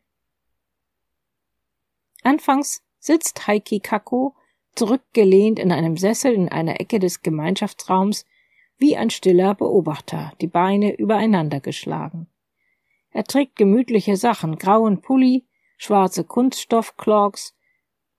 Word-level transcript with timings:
Anfangs 2.24 2.82
sitzt 3.00 3.48
Heiki 3.48 3.80
Kakko 3.80 4.36
zurückgelehnt 4.76 5.60
in 5.60 5.72
einem 5.72 5.98
Sessel 5.98 6.34
in 6.34 6.50
einer 6.50 6.80
Ecke 6.80 7.00
des 7.00 7.22
Gemeinschaftsraums 7.22 8.26
wie 8.78 8.98
ein 8.98 9.10
stiller 9.10 9.54
Beobachter, 9.54 10.34
die 10.42 10.48
Beine 10.48 10.96
übereinander 10.96 11.60
geschlagen. 11.60 12.28
Er 13.12 13.24
trägt 13.24 13.56
gemütliche 13.56 14.18
Sachen, 14.18 14.58
grauen 14.58 15.02
Pulli, 15.02 15.46
schwarze 15.78 16.24
Kunststoffclogs. 16.24 17.56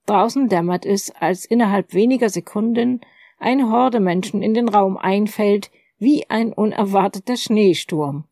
Draußen 0.07 0.49
dämmert 0.49 0.87
es, 0.87 1.11
als 1.11 1.45
innerhalb 1.45 1.93
weniger 1.93 2.29
Sekunden 2.29 3.01
eine 3.39 3.71
Horde 3.71 4.01
Menschen 4.01 4.43
in 4.43 4.55
den 4.55 4.69
Raum 4.69 4.97
einfällt, 4.97 5.71
wie 5.99 6.29
ein 6.31 6.53
unerwarteter 6.53 7.37
Schneesturm. 7.37 8.25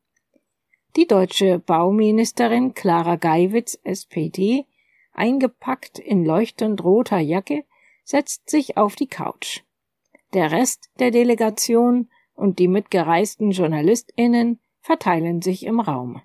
Die 0.97 1.07
deutsche 1.07 1.59
Bauministerin 1.59 2.75
Clara 2.75 3.17
Geiwitz, 3.17 3.79
SPD, 3.83 4.67
eingepackt 5.13 5.99
in 5.99 6.25
leuchtend 6.25 6.83
roter 6.83 7.19
Jacke, 7.19 7.65
setzt 8.05 8.51
sich 8.51 8.77
auf 8.77 8.97
die 8.97 9.07
Couch. 9.07 9.63
Der 10.33 10.51
Rest 10.51 10.91
der 10.99 11.11
Delegation 11.11 12.11
und 12.35 12.59
die 12.59 12.69
mitgereisten 12.69 13.51
JournalistInnen 13.51 14.61
verteilen 14.81 15.43
sich 15.43 15.65
im 15.65 15.81
Raum. 15.81 16.23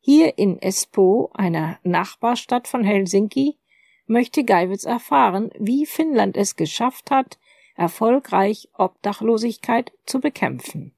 Hier 0.00 0.38
in 0.38 0.60
Espoo, 0.60 1.30
einer 1.34 1.78
Nachbarstadt 1.82 2.68
von 2.68 2.84
Helsinki, 2.84 3.58
möchte 4.06 4.44
Geiwitz 4.44 4.84
erfahren, 4.84 5.50
wie 5.58 5.84
Finnland 5.84 6.36
es 6.36 6.56
geschafft 6.56 7.10
hat, 7.10 7.38
erfolgreich 7.74 8.68
Obdachlosigkeit 8.72 9.92
zu 10.06 10.20
bekämpfen. 10.20 10.94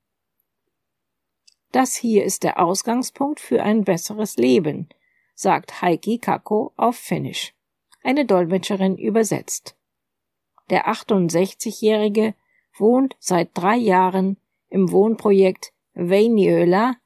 Das 1.73 1.97
hier 1.97 2.25
ist 2.25 2.45
der 2.45 2.61
Ausgangspunkt 2.61 3.41
für 3.41 3.62
ein 3.62 3.84
besseres 3.84 4.37
Leben, 4.37 4.89
sagt 5.39 5.83
Heiki 5.83 6.19
Kakko 6.19 6.72
auf 6.77 6.97
Finnisch. 6.97 7.55
Eine 8.03 8.25
Dolmetscherin 8.25 8.97
übersetzt. 8.97 9.77
Der 10.69 10.89
68-Jährige 10.89 12.34
wohnt 12.77 13.14
seit 13.20 13.50
drei 13.55 13.77
Jahren 13.77 14.39
im 14.69 14.91
Wohnprojekt 14.91 15.72
Veinjöla, 15.94 16.97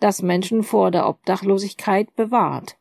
das 0.00 0.22
Menschen 0.22 0.64
vor 0.64 0.90
der 0.90 1.08
Obdachlosigkeit 1.08 2.14
bewahrt. 2.16 2.78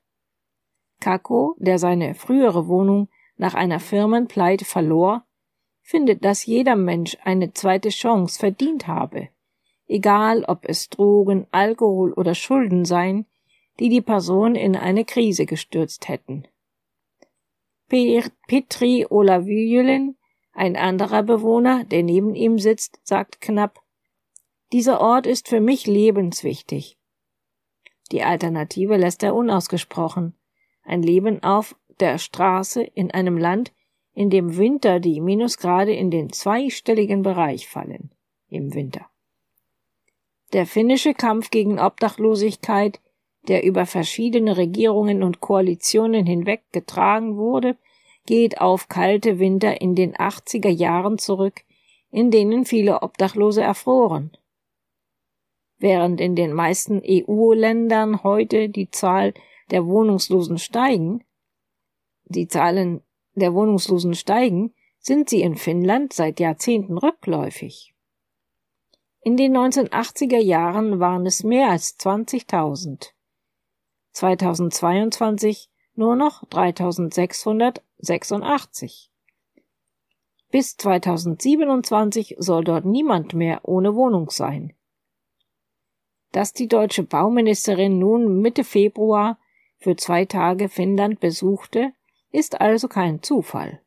Kakko, 1.00 1.56
der 1.59 1.78
seine 1.78 2.16
frühere 2.16 2.68
Wohnung 2.68 3.08
nach 3.36 3.53
einer 3.53 3.80
Firmenpleite 3.80 4.66
verlor, 4.66 5.28
findet, 5.81 6.25
dass 6.25 6.48
jeder 6.48 6.75
Mensch 6.75 7.18
eine 7.23 7.53
zweite 7.53 7.90
Chance 7.90 8.40
verdient 8.40 8.88
habe 8.88 9.30
egal 9.88 10.44
ob 10.44 10.66
es 10.66 10.90
Drogen, 10.90 11.48
Alkohol 11.52 12.14
oder 12.14 12.36
Schulden 12.36 12.86
seien, 12.86 13.25
die 13.80 13.89
die 13.89 14.02
Person 14.02 14.56
in 14.56 14.75
eine 14.75 15.06
Krise 15.06 15.45
gestürzt 15.45 16.08
hätten. 16.08 16.47
Petri 17.88 19.06
Olavyjelen, 19.09 20.18
ein 20.53 20.75
anderer 20.75 21.24
Bewohner, 21.24 21.85
der 21.85 22.03
neben 22.03 22.35
ihm 22.35 22.59
sitzt, 22.59 23.00
sagt 23.03 23.40
knapp, 23.41 23.81
dieser 24.74 25.00
Ort 25.00 25.25
ist 25.25 25.47
für 25.47 25.62
mich 25.62 25.88
lebenswichtig. 25.88 26.97
Die 28.12 28.24
Alternative 28.24 28.97
lässt 28.97 29.24
er 29.24 29.35
unausgesprochen. 29.35 30.34
Ein 30.84 31.02
Leben 31.02 31.44
auf 31.44 31.75
der 32.00 32.18
Straße 32.18 32.84
in 32.84 33.12
einem 33.12 33.38
Land, 33.38 33.73
in 34.13 34.29
dem 34.29 34.57
Winter 34.57 35.00
die 35.00 35.22
Minusgrade 35.22 35.94
in 35.94 36.12
den 36.12 36.31
zweistelligen 36.31 37.22
Bereich 37.22 37.68
fallen. 37.68 38.12
Im 38.50 38.73
Winter. 38.73 39.06
Der 40.53 40.66
finnische 40.66 41.13
Kampf 41.13 41.50
gegen 41.50 41.79
Obdachlosigkeit, 41.79 43.02
der 43.47 43.63
über 43.63 43.85
verschiedene 43.85 44.58
Regierungen 44.58 45.24
und 45.24 45.40
Koalitionen 45.40 46.25
hinweg 46.25 46.63
getragen 46.72 47.38
wurde, 47.38 47.78
geht 48.25 48.59
auf 48.59 48.90
kalte 48.90 49.40
Winter 49.40 49.81
in 49.81 49.96
den 49.96 50.16
80er 50.16 50.69
Jahren 50.69 51.18
zurück, 51.18 51.62
in 52.12 52.30
denen 52.31 52.66
viele 52.66 53.02
Obdachlose 53.02 53.62
erfroren. 53.62 54.31
Während 55.80 56.19
in 56.19 56.35
den 56.35 56.53
meisten 56.53 57.02
EU-Ländern 57.06 58.24
heute 58.24 58.69
die 58.69 58.90
Zahl 58.90 59.34
der 59.72 59.85
Wohnungslosen 59.85 60.58
steigen, 60.58 61.24
die 62.25 62.47
Zahlen 62.47 63.02
der 63.35 63.53
Wohnungslosen 63.53 64.16
steigen, 64.16 64.74
sind 65.00 65.29
sie 65.29 65.41
in 65.41 65.56
Finnland 65.56 66.14
seit 66.14 66.40
Jahrzehnten 66.40 66.97
rückläufig. 66.97 67.94
In 69.22 69.38
den 69.38 69.56
1980er 69.56 70.40
Jahren 70.40 71.00
waren 71.00 71.25
es 71.25 71.44
mehr 71.44 71.69
als 71.69 71.97
20.000. 72.00 73.12
2022 74.17 75.69
nur 75.94 76.16
noch 76.16 76.44
3686. 76.45 79.11
Bis 80.50 80.75
2027 80.78 82.38
soll 82.39 82.63
dort 82.63 82.85
niemand 82.85 83.35
mehr 83.35 83.59
ohne 83.61 83.94
Wohnung 83.94 84.31
sein. 84.31 84.73
Dass 86.31 86.51
die 86.51 86.67
deutsche 86.67 87.03
Bauministerin 87.03 88.00
nun 88.00 88.41
Mitte 88.41 88.63
Februar 88.63 89.38
für 89.78 89.95
zwei 89.95 90.25
Tage 90.25 90.67
Finnland 90.67 91.19
besuchte, 91.19 91.94
ist 92.31 92.59
also 92.59 92.88
kein 92.88 93.22
Zufall. 93.22 93.84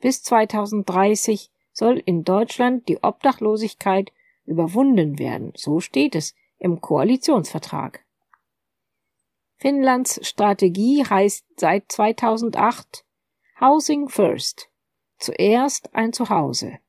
Bis 0.00 0.22
2030 0.22 1.50
soll 1.70 1.98
in 1.98 2.24
Deutschland 2.24 2.88
die 2.88 3.02
Obdachlosigkeit 3.02 4.10
überwunden 4.46 5.18
werden. 5.18 5.52
So 5.54 5.80
steht 5.80 6.14
es 6.14 6.34
im 6.58 6.80
Koalitionsvertrag. 6.80 8.03
Finnlands 9.64 10.20
Strategie 10.22 11.06
heißt 11.08 11.46
seit 11.56 11.90
2008 11.90 13.02
Housing 13.62 14.10
First. 14.10 14.68
Zuerst 15.16 15.94
ein 15.94 16.12
Zuhause. 16.12 16.80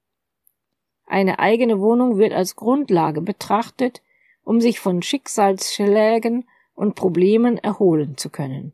Eine 1.06 1.40
eigene 1.40 1.80
Wohnung 1.80 2.18
wird 2.18 2.34
als 2.34 2.58
Grundlage 2.58 3.22
betrachtet, 3.22 4.02
um 4.44 4.60
sich 4.60 4.82
von 4.82 5.02
Schicksalsschlägen 5.02 6.50
und 6.74 6.96
Problemen 6.96 7.58
erholen 7.58 8.18
zu 8.18 8.30
können. 8.30 8.74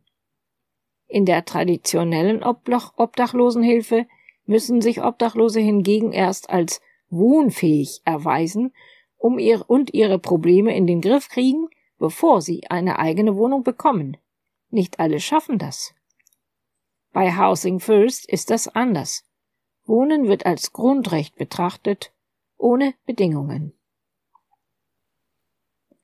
In 1.06 1.28
der 1.28 1.46
traditionellen 1.46 2.42
Obdachlosenhilfe 2.44 4.08
müssen 4.48 4.82
sich 4.82 5.04
Obdachlose 5.04 5.60
hingegen 5.60 6.12
erst 6.12 6.50
als 6.50 6.82
wohnfähig 7.12 8.02
erweisen 8.04 8.74
um 9.18 9.38
ihr 9.38 9.64
und 9.70 9.94
ihre 9.94 10.18
Probleme 10.18 10.76
in 10.76 10.88
den 10.88 11.02
Griff 11.02 11.30
kriegen, 11.30 11.70
bevor 12.02 12.42
sie 12.42 12.68
eine 12.68 12.98
eigene 12.98 13.36
Wohnung 13.36 13.64
bekommen. 13.64 14.18
Nicht 14.72 15.00
alle 15.00 15.20
schaffen 15.20 15.60
das. 15.60 15.94
Bei 17.14 17.38
Housing 17.38 17.80
First 17.80 18.28
ist 18.28 18.50
das 18.50 18.68
anders. 18.68 19.24
Wohnen 19.86 20.28
wird 20.28 20.48
als 20.48 20.74
Grundrecht 20.74 21.36
betrachtet, 21.36 22.12
ohne 22.58 22.96
Bedingungen. 23.06 23.74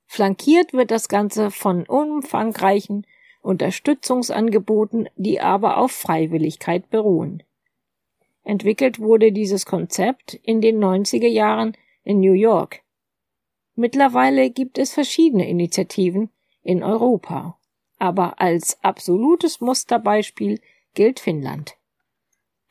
Flankiert 0.05 0.71
wird 0.71 0.91
das 0.91 1.09
Ganze 1.09 1.49
von 1.49 1.87
umfangreichen 1.87 3.07
Unterstützungsangeboten, 3.41 5.09
die 5.15 5.41
aber 5.41 5.77
auf 5.77 5.91
Freiwilligkeit 5.91 6.91
beruhen. 6.91 7.41
Entwickelt 8.43 8.99
wurde 8.99 9.31
dieses 9.31 9.65
Konzept 9.65 10.35
in 10.35 10.61
den 10.61 10.77
90er 10.77 11.27
Jahren 11.27 11.75
in 12.03 12.19
New 12.19 12.33
York. 12.33 12.83
Mittlerweile 13.79 14.49
gibt 14.49 14.79
es 14.79 14.95
verschiedene 14.95 15.47
Initiativen 15.47 16.31
in 16.63 16.81
Europa, 16.81 17.59
aber 17.99 18.41
als 18.41 18.83
absolutes 18.83 19.61
Musterbeispiel 19.61 20.59
gilt 20.95 21.19
Finnland. 21.19 21.77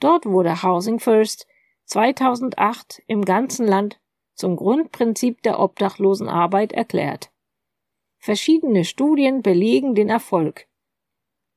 Dort 0.01 0.27
wurde 0.27 0.65
Housing 0.65 0.99
First 0.99 1.47
2008 1.85 3.05
im 3.07 3.25
ganzen 3.25 3.69
Land 3.69 4.01
zum 4.35 4.57
Grundprinzip 4.57 5.43
der 5.43 5.61
Obdachlosenarbeit 5.61 6.73
erklärt. 6.73 7.31
Verschiedene 8.19 8.85
Studien 8.85 9.43
belegen 9.43 9.95
den 9.95 10.09
Erfolg. 10.09 10.67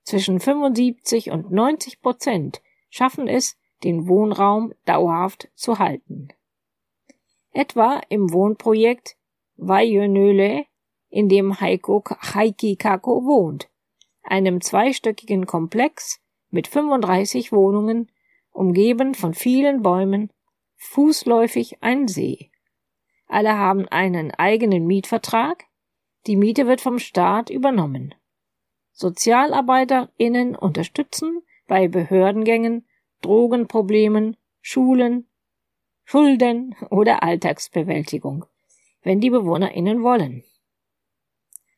Zwischen 0.03 0.39
75 0.39 1.31
und 1.31 1.51
90 1.51 2.01
Prozent 2.01 2.61
schaffen 2.91 3.27
es, 3.27 3.57
den 3.83 4.07
Wohnraum 4.07 4.75
dauerhaft 4.85 5.49
zu 5.55 5.79
halten. 5.79 6.27
Etwa 7.51 7.99
im 8.09 8.31
Wohnprojekt 8.31 9.15
Vajönöle, 9.59 10.65
in 11.09 11.29
dem 11.29 11.59
Heiko 11.59 12.03
Heiki 12.33 12.75
Kako 12.75 13.25
wohnt. 13.25 13.69
einem 14.23 14.61
zweistöckigen 14.61 15.45
Komplex 15.45 16.21
mit 16.49 16.67
35 16.67 17.51
Wohnungen, 17.51 18.11
umgeben 18.51 19.15
von 19.15 19.33
vielen 19.33 19.81
Bäumen, 19.81 20.31
fußläufig 20.75 21.81
ein 21.81 22.07
See. 22.07 22.51
Alle 23.27 23.57
haben 23.57 23.87
einen 23.87 24.31
eigenen 24.31 24.85
Mietvertrag, 24.85 25.65
die 26.27 26.35
Miete 26.35 26.67
wird 26.67 26.81
vom 26.81 26.99
Staat 26.99 27.49
übernommen. 27.49 28.15
SozialarbeiterInnen 28.91 30.55
unterstützen 30.55 31.41
bei 31.67 31.87
Behördengängen, 31.87 32.87
Drogenproblemen, 33.21 34.35
Schulen, 34.61 35.27
Schulden 36.03 36.75
oder 36.89 37.23
Alltagsbewältigung, 37.23 38.45
wenn 39.01 39.19
die 39.19 39.29
BewohnerInnen 39.29 40.03
wollen. 40.03 40.43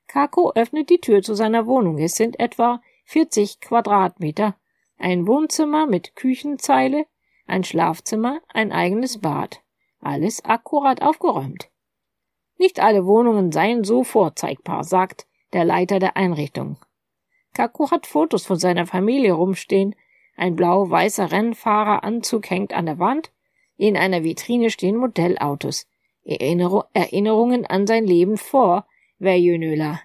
Kako 0.08 0.52
öffnet 0.56 0.90
die 0.90 1.00
Tür 1.00 1.22
zu 1.22 1.36
seiner 1.36 1.68
Wohnung. 1.68 1.98
Es 1.98 2.16
sind 2.16 2.40
etwa 2.40 2.82
40 3.06 3.62
Quadratmeter, 3.62 4.56
ein 4.98 5.26
Wohnzimmer 5.26 5.88
mit 5.88 6.16
Küchenzeile, 6.16 7.06
ein 7.48 7.64
Schlafzimmer, 7.64 8.42
ein 8.50 8.72
eigenes 8.72 9.20
Bad. 9.20 9.62
Alles 10.00 10.44
akkurat 10.44 11.02
aufgeräumt. 11.02 11.70
Nicht 12.58 12.80
alle 12.80 13.06
Wohnungen 13.06 13.52
seien 13.52 13.84
so 13.84 14.04
vorzeigbar, 14.04 14.84
sagt 14.84 15.28
der 15.54 15.66
Leiter 15.66 16.00
der 16.00 16.18
Einrichtung. 16.18 16.78
Kako 17.54 17.92
hat 17.92 18.08
Fotos 18.08 18.46
von 18.46 18.58
seiner 18.58 18.86
Familie 18.86 19.34
rumstehen, 19.34 19.96
ein 20.36 20.56
blau-weißer 20.56 21.32
Rennfahreranzug 21.32 22.50
hängt 22.50 22.74
an 22.74 22.86
der 22.86 23.00
Wand, 23.00 23.32
in 23.78 23.98
einer 23.98 24.24
Vitrine 24.24 24.70
stehen 24.70 24.96
Modellautos. 24.96 25.88
Erinner 26.24 26.88
Erinnerungen 26.94 27.66
an 27.66 27.88
sein 27.88 28.06
Leben 28.06 28.38
vor 28.38 28.86
Väinölä. 29.20 30.00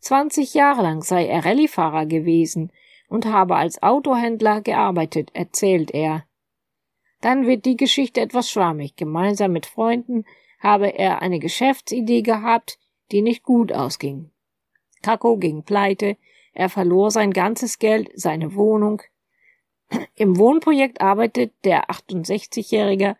20 0.00 0.54
Jahre 0.54 0.82
lang 0.82 1.02
sei 1.02 1.26
er 1.26 1.44
Rallyefahrer 1.44 2.06
gewesen 2.06 2.70
und 3.08 3.26
habe 3.26 3.56
als 3.56 3.82
Autohändler 3.82 4.60
gearbeitet, 4.60 5.30
erzählt 5.34 5.92
er. 5.92 6.24
Dann 7.20 7.46
wird 7.46 7.64
die 7.64 7.76
Geschichte 7.76 8.20
etwas 8.20 8.50
schwammig. 8.50 8.96
Gemeinsam 8.96 9.52
mit 9.52 9.66
Freunden 9.66 10.24
habe 10.60 10.96
er 10.96 11.22
eine 11.22 11.38
Geschäftsidee 11.38 12.22
gehabt, 12.22 12.78
die 13.10 13.22
nicht 13.22 13.42
gut 13.42 13.72
ausging. 13.72 14.30
Kako 15.02 15.36
ging 15.36 15.62
pleite, 15.62 16.16
er 16.52 16.68
verlor 16.68 17.10
sein 17.10 17.32
ganzes 17.32 17.78
Geld, 17.78 18.10
seine 18.14 18.54
Wohnung. 18.54 19.02
Im 20.14 20.36
Wohnprojekt 20.36 21.00
arbeitet 21.00 21.52
der 21.64 21.90
68-Jährige 21.90 23.16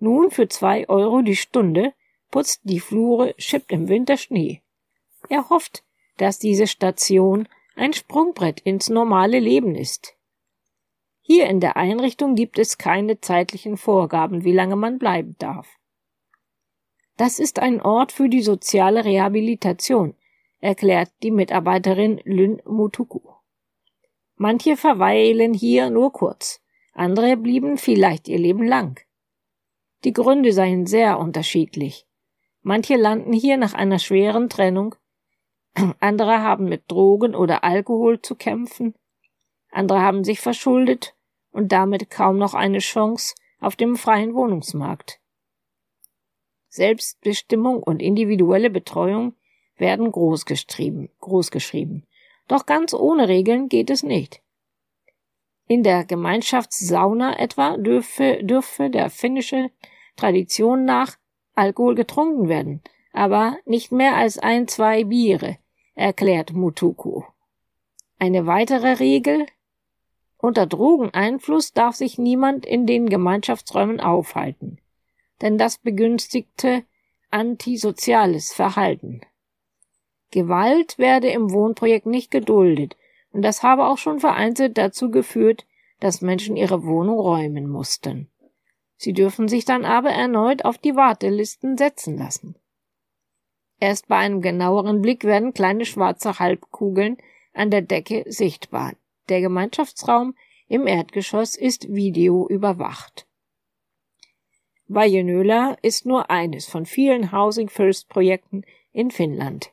nun 0.00 0.30
für 0.30 0.48
zwei 0.48 0.88
Euro 0.88 1.22
die 1.22 1.36
Stunde, 1.36 1.92
putzt 2.30 2.60
die 2.64 2.80
Flure, 2.80 3.34
schippt 3.38 3.72
im 3.72 3.88
Winter 3.88 4.16
Schnee. 4.16 4.62
Er 5.28 5.50
hofft, 5.50 5.84
dass 6.16 6.38
diese 6.38 6.66
Station 6.66 7.48
ein 7.76 7.92
Sprungbrett 7.92 8.60
ins 8.60 8.88
normale 8.88 9.38
Leben 9.38 9.74
ist. 9.74 10.16
Hier 11.20 11.46
in 11.46 11.60
der 11.60 11.76
Einrichtung 11.76 12.34
gibt 12.34 12.58
es 12.58 12.78
keine 12.78 13.20
zeitlichen 13.20 13.76
Vorgaben, 13.76 14.44
wie 14.44 14.52
lange 14.52 14.76
man 14.76 14.98
bleiben 14.98 15.36
darf. 15.38 15.78
Das 17.16 17.38
ist 17.38 17.58
ein 17.58 17.80
Ort 17.80 18.12
für 18.12 18.28
die 18.28 18.42
soziale 18.42 19.04
Rehabilitation, 19.04 20.14
erklärt 20.60 21.10
die 21.22 21.30
Mitarbeiterin 21.30 22.20
Lynn 22.24 22.60
Mutuku. 22.64 23.20
Manche 24.36 24.76
verweilen 24.76 25.52
hier 25.52 25.90
nur 25.90 26.12
kurz, 26.12 26.62
andere 26.92 27.36
blieben 27.36 27.76
vielleicht 27.76 28.26
ihr 28.26 28.38
Leben 28.38 28.66
lang. 28.66 29.00
Die 30.04 30.12
Gründe 30.12 30.52
seien 30.52 30.86
sehr 30.86 31.18
unterschiedlich. 31.18 32.06
Manche 32.62 32.96
landen 32.96 33.32
hier 33.32 33.56
nach 33.56 33.74
einer 33.74 33.98
schweren 33.98 34.48
Trennung, 34.48 34.94
andere 36.00 36.42
haben 36.42 36.66
mit 36.66 36.90
Drogen 36.90 37.34
oder 37.34 37.64
Alkohol 37.64 38.20
zu 38.20 38.34
kämpfen, 38.34 38.94
andere 39.70 40.00
haben 40.00 40.24
sich 40.24 40.40
verschuldet 40.40 41.14
und 41.52 41.72
damit 41.72 42.10
kaum 42.10 42.38
noch 42.38 42.54
eine 42.54 42.78
Chance 42.78 43.34
auf 43.60 43.76
dem 43.76 43.96
freien 43.96 44.34
Wohnungsmarkt. 44.34 45.20
Selbstbestimmung 46.68 47.82
und 47.82 48.00
individuelle 48.00 48.70
Betreuung 48.70 49.34
werden 49.76 50.10
großgeschrieben, 50.10 51.10
großgeschrieben. 51.20 52.06
Doch 52.48 52.66
ganz 52.66 52.94
ohne 52.94 53.28
Regeln 53.28 53.68
geht 53.68 53.90
es 53.90 54.02
nicht. 54.02 54.42
In 55.66 55.82
der 55.82 56.04
Gemeinschaftssauna 56.04 57.38
etwa 57.38 57.76
dürfe, 57.76 58.40
dürfe 58.42 58.90
der 58.90 59.08
finnische 59.10 59.70
Tradition 60.16 60.84
nach 60.84 61.16
Alkohol 61.54 61.94
getrunken 61.94 62.48
werden, 62.48 62.82
aber 63.12 63.58
nicht 63.64 63.92
mehr 63.92 64.16
als 64.16 64.38
ein, 64.38 64.68
zwei 64.68 65.04
Biere, 65.04 65.58
erklärt 65.94 66.52
Mutuku. 66.52 67.22
Eine 68.18 68.46
weitere 68.46 68.94
Regel 68.94 69.46
unter 70.38 70.66
Drogeneinfluss 70.66 71.72
darf 71.72 71.96
sich 71.96 72.18
niemand 72.18 72.64
in 72.64 72.86
den 72.86 73.08
Gemeinschaftsräumen 73.08 74.00
aufhalten, 74.00 74.78
denn 75.42 75.58
das 75.58 75.78
begünstigte 75.78 76.84
antisoziales 77.30 78.52
Verhalten. 78.52 79.20
Gewalt 80.30 80.98
werde 80.98 81.28
im 81.28 81.50
Wohnprojekt 81.50 82.06
nicht 82.06 82.30
geduldet, 82.30 82.96
und 83.32 83.42
das 83.42 83.62
habe 83.62 83.86
auch 83.86 83.98
schon 83.98 84.20
vereinzelt 84.20 84.78
dazu 84.78 85.10
geführt, 85.10 85.66
dass 86.00 86.22
Menschen 86.22 86.56
ihre 86.56 86.84
Wohnung 86.84 87.18
räumen 87.18 87.68
mussten. 87.68 88.30
Sie 89.02 89.14
dürfen 89.14 89.48
sich 89.48 89.64
dann 89.64 89.86
aber 89.86 90.10
erneut 90.10 90.66
auf 90.66 90.76
die 90.76 90.94
Wartelisten 90.94 91.78
setzen 91.78 92.18
lassen. 92.18 92.54
Erst 93.78 94.08
bei 94.08 94.16
einem 94.16 94.42
genaueren 94.42 95.00
Blick 95.00 95.24
werden 95.24 95.54
kleine 95.54 95.86
schwarze 95.86 96.38
Halbkugeln 96.38 97.16
an 97.54 97.70
der 97.70 97.80
Decke 97.80 98.24
sichtbar. 98.26 98.92
Der 99.30 99.40
Gemeinschaftsraum 99.40 100.34
im 100.68 100.86
Erdgeschoss 100.86 101.56
ist 101.56 101.90
videoüberwacht. 101.90 103.26
Vajenöla 104.86 105.78
ist 105.80 106.04
nur 106.04 106.28
eines 106.28 106.66
von 106.66 106.84
vielen 106.84 107.32
Housing 107.32 107.70
First 107.70 108.10
Projekten 108.10 108.64
in 108.92 109.10
Finnland. 109.10 109.72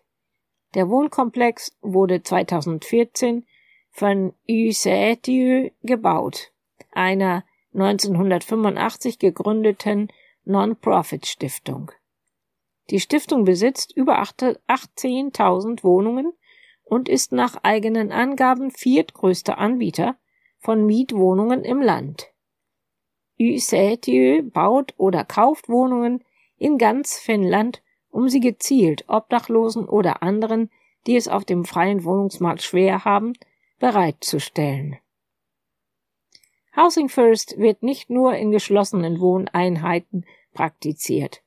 Der 0.73 0.87
Wohnkomplex 0.89 1.75
wurde 1.81 2.23
2014 2.23 3.45
von 3.89 4.33
Ysäätiö 4.47 5.71
gebaut, 5.83 6.53
einer 6.93 7.43
1985 7.77 9.19
gegründeten 9.19 10.09
Non-Profit-Stiftung. 10.45 11.91
Die 12.89 12.99
Stiftung 12.99 13.43
besitzt 13.43 13.95
über 13.95 14.21
18.000 14.21 15.83
Wohnungen 15.83 16.33
und 16.83 17.09
ist 17.09 17.31
nach 17.31 17.57
eigenen 17.63 18.11
Angaben 18.11 18.71
viertgrößter 18.71 19.57
Anbieter 19.57 20.15
von 20.59 20.85
Mietwohnungen 20.85 21.63
im 21.63 21.81
Land. 21.81 22.27
Ysäätiö 23.39 24.41
baut 24.41 24.93
oder 24.97 25.23
kauft 25.23 25.69
Wohnungen 25.69 26.23
in 26.57 26.77
ganz 26.77 27.19
Finnland 27.19 27.83
um 28.09 28.29
sie 28.29 28.39
gezielt 28.39 29.05
Obdachlosen 29.07 29.87
oder 29.87 30.23
anderen, 30.23 30.71
die 31.05 31.15
es 31.15 31.27
auf 31.27 31.45
dem 31.45 31.65
freien 31.65 32.03
Wohnungsmarkt 32.03 32.63
schwer 32.63 33.05
haben, 33.05 33.33
bereitzustellen. 33.79 34.97
Housing 36.77 37.09
First 37.09 37.57
wird 37.57 37.81
nicht 37.81 38.09
nur 38.09 38.35
in 38.35 38.51
geschlossenen 38.51 39.19
Wohneinheiten 39.19 40.25
praktiziert. 40.53 41.41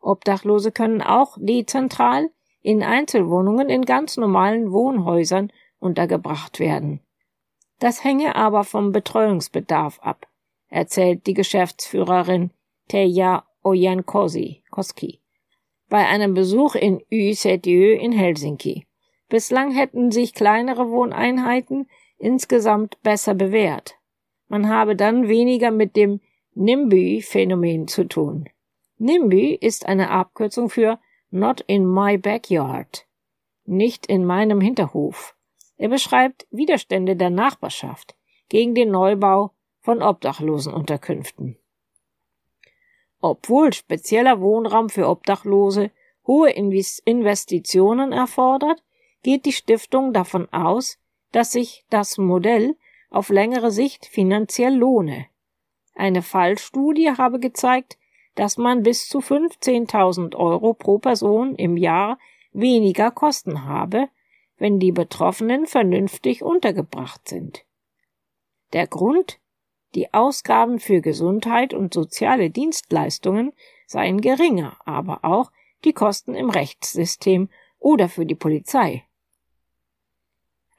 Obdachlose 0.00 0.72
können 0.72 1.00
auch 1.00 1.38
dezentral 1.40 2.30
in 2.60 2.82
Einzelwohnungen 2.82 3.68
in 3.68 3.82
ganz 3.84 4.16
normalen 4.16 4.72
Wohnhäusern 4.72 5.52
untergebracht 5.78 6.58
werden. 6.58 7.00
Das 7.78 8.04
hänge 8.04 8.36
aber 8.36 8.64
vom 8.64 8.92
Betreuungsbedarf 8.92 10.00
ab, 10.00 10.26
erzählt 10.68 11.26
die 11.26 11.34
Geschäftsführerin 11.34 12.50
Teja 12.88 13.44
Ojankoski 13.62 14.62
bei 15.92 16.06
einem 16.06 16.32
Besuch 16.32 16.74
in 16.74 17.02
Ysetiö 17.12 17.94
in 17.94 18.12
Helsinki. 18.12 18.86
Bislang 19.28 19.72
hätten 19.72 20.10
sich 20.10 20.32
kleinere 20.32 20.88
Wohneinheiten 20.88 21.86
insgesamt 22.16 22.96
besser 23.02 23.34
bewährt. 23.34 23.96
Man 24.52 24.68
habe 24.68 24.96
dann 24.96 25.28
weniger 25.28 25.70
mit 25.70 25.96
dem 25.96 26.20
NIMBY-Phänomen 26.56 27.88
zu 27.88 28.06
tun. 28.06 28.50
NIMBY 28.98 29.54
ist 29.54 29.86
eine 29.86 30.10
Abkürzung 30.10 30.68
für 30.68 30.98
Not 31.30 31.62
in 31.66 31.90
my 31.90 32.18
backyard, 32.18 33.06
nicht 33.64 34.04
in 34.04 34.26
meinem 34.26 34.60
Hinterhof. 34.60 35.34
Er 35.78 35.88
beschreibt 35.88 36.46
Widerstände 36.50 37.16
der 37.16 37.30
Nachbarschaft 37.30 38.14
gegen 38.50 38.74
den 38.74 38.90
Neubau 38.90 39.52
von 39.80 40.02
Obdachlosenunterkünften. 40.02 41.56
Obwohl 43.22 43.72
spezieller 43.72 44.42
Wohnraum 44.42 44.90
für 44.90 45.08
Obdachlose 45.08 45.90
hohe 46.26 46.50
Investitionen 46.50 48.12
erfordert, 48.12 48.84
geht 49.22 49.46
die 49.46 49.52
Stiftung 49.52 50.12
davon 50.12 50.46
aus, 50.52 50.98
dass 51.30 51.52
sich 51.52 51.86
das 51.88 52.18
Modell 52.18 52.76
auf 53.12 53.28
längere 53.28 53.70
Sicht 53.70 54.06
finanziell 54.06 54.74
lohne. 54.74 55.26
Eine 55.94 56.22
Fallstudie 56.22 57.10
habe 57.10 57.38
gezeigt, 57.38 57.98
dass 58.34 58.56
man 58.56 58.82
bis 58.82 59.08
zu 59.08 59.18
15.000 59.18 60.34
Euro 60.34 60.72
pro 60.72 60.98
Person 60.98 61.54
im 61.54 61.76
Jahr 61.76 62.18
weniger 62.52 63.10
Kosten 63.10 63.64
habe, 63.64 64.08
wenn 64.56 64.78
die 64.78 64.92
Betroffenen 64.92 65.66
vernünftig 65.66 66.42
untergebracht 66.42 67.28
sind. 67.28 67.64
Der 68.72 68.86
Grund, 68.86 69.38
die 69.94 70.14
Ausgaben 70.14 70.78
für 70.78 71.02
Gesundheit 71.02 71.74
und 71.74 71.92
soziale 71.92 72.48
Dienstleistungen 72.48 73.52
seien 73.86 74.22
geringer, 74.22 74.78
aber 74.86 75.24
auch 75.24 75.52
die 75.84 75.92
Kosten 75.92 76.34
im 76.34 76.48
Rechtssystem 76.48 77.50
oder 77.78 78.08
für 78.08 78.24
die 78.24 78.34
Polizei. 78.34 79.04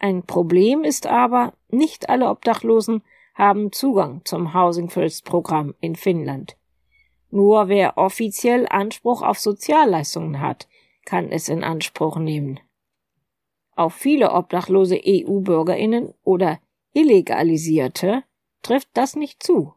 Ein 0.03 0.23
Problem 0.23 0.83
ist 0.83 1.07
aber, 1.07 1.53
nicht 1.69 2.09
alle 2.09 2.27
Obdachlosen 2.27 3.03
haben 3.35 3.71
Zugang 3.71 4.19
zum 4.25 4.53
Housing 4.53 4.89
First 4.89 5.23
Programm 5.23 5.75
in 5.79 5.95
Finnland. 5.95 6.57
Nur 7.31 7.69
wer 7.69 7.97
offiziell 7.97 8.67
Anspruch 8.69 9.21
auf 9.21 9.39
Sozialleistungen 9.39 10.41
hat, 10.41 10.67
kann 11.05 11.31
es 11.31 11.47
in 11.47 11.63
Anspruch 11.63 12.17
nehmen. 12.17 12.59
Auf 13.77 13.93
viele 13.93 14.33
obdachlose 14.33 14.99
EU-Bürgerinnen 15.01 16.13
oder 16.25 16.59
Illegalisierte 16.91 18.25
trifft 18.61 18.89
das 18.95 19.15
nicht 19.15 19.41
zu. 19.41 19.73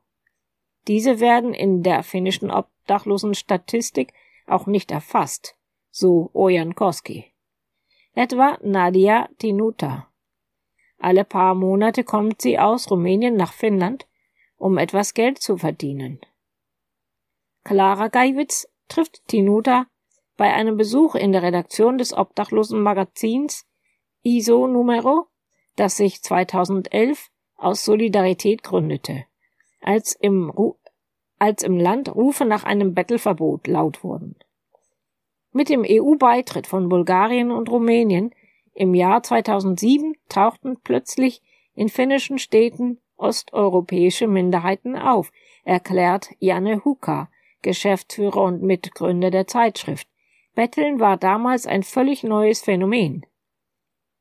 Diese 0.89 1.21
werden 1.21 1.55
in 1.55 1.85
der 1.85 2.03
finnischen 2.03 2.51
Obdachlosenstatistik 2.51 4.13
auch 4.49 4.67
nicht 4.67 4.91
erfasst, 4.91 5.57
so 5.93 6.31
Ojankowski. 6.33 7.27
Etwa 8.13 8.59
Nadia 8.61 9.29
Tinuta. 9.39 10.09
Alle 10.99 11.25
paar 11.25 11.55
Monate 11.55 12.05
kommt 12.05 12.41
sie 12.43 12.59
aus 12.59 12.91
Rumänien 12.91 13.37
nach 13.37 13.53
Finnland, 13.53 14.07
um 14.57 14.79
etwas 14.79 15.15
Geld 15.15 15.39
zu 15.41 15.57
verdienen. 15.57 16.21
Clara 17.65 18.09
Geiwitz 18.09 18.69
trifft 18.89 19.27
Tinuta 19.29 19.87
bei 20.37 20.53
einem 20.53 20.77
Besuch 20.77 21.15
in 21.15 21.33
der 21.33 21.43
Redaktion 21.43 21.99
des 21.99 22.17
obdachlosen 22.17 22.81
Magazins 22.83 23.67
ISO 24.23 24.67
Numero, 24.67 25.27
das 25.77 25.97
sich 25.97 26.23
2011 26.23 27.31
aus 27.57 27.85
Solidarität 27.85 28.63
gründete, 28.63 29.25
als 29.81 30.15
im, 30.15 30.51
Ru 30.51 30.77
als 31.39 31.63
im 31.63 31.79
Land 31.79 32.15
Rufe 32.15 32.45
nach 32.45 32.65
einem 32.65 32.95
Bettelverbot 32.95 33.67
laut 33.67 34.03
wurden. 34.03 34.37
Mit 35.53 35.69
dem 35.69 35.85
EU-Beitritt 35.87 36.67
von 36.67 36.89
Bulgarien 36.89 37.51
und 37.51 37.71
Rumänien 37.71 38.35
im 38.77 38.95
Jahr 38.95 39.23
2007 39.23 40.17
tauchten 40.29 40.77
plötzlich 40.85 41.43
in 41.75 41.89
finnischen 41.89 42.39
Städten 42.39 43.01
osteuropäische 43.17 44.27
Minderheiten 44.29 44.97
auf, 44.97 45.33
erklärt 45.65 46.31
Janne 46.39 46.85
Huka, 46.85 47.31
Geschäftsführer 47.63 48.43
und 48.43 48.63
Mitgründer 48.63 49.31
der 49.31 49.47
Zeitschrift. 49.47 50.09
Betteln 50.55 51.01
war 51.01 51.17
damals 51.17 51.67
ein 51.67 51.83
völlig 51.83 52.23
neues 52.23 52.63
Phänomen. 52.63 53.25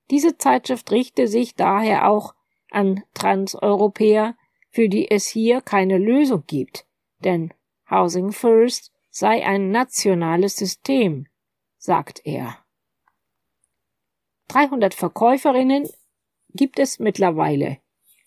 Diese 0.09 0.37
Zeitschrift 0.37 0.89
richte 0.91 1.27
sich 1.27 1.55
daher 1.55 2.09
auch 2.09 2.33
an 2.71 3.03
Transeuropäer, 3.13 4.35
für 4.69 4.87
die 4.87 5.11
es 5.11 5.27
hier 5.27 5.61
keine 5.61 5.97
Lösung 5.97 6.43
gibt, 6.47 6.85
denn 7.19 7.53
Housing 7.89 8.31
First 8.31 8.93
sei 9.09 9.45
ein 9.45 9.71
nationales 9.71 10.55
System, 10.57 11.27
sagt 11.77 12.21
er. 12.25 12.64
300 14.47 14.93
Verkäuferinnen 14.93 15.89
gibt 16.53 16.79
es 16.79 16.99
mittlerweile. 16.99 17.79